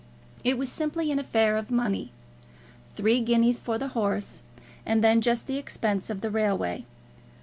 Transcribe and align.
It 0.43 0.57
was 0.57 0.71
simply 0.71 1.11
an 1.11 1.19
affair 1.19 1.55
of 1.57 1.69
money. 1.69 2.11
Three 2.95 3.19
guineas 3.19 3.59
for 3.59 3.77
the 3.77 3.89
horse, 3.89 4.41
and 4.83 5.03
then 5.03 5.21
just 5.21 5.45
the 5.45 5.57
expense 5.59 6.09
of 6.09 6.21
the 6.21 6.31
railway. 6.31 6.85